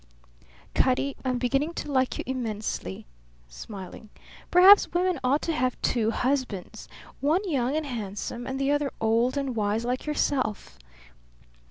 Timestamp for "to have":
5.43-5.79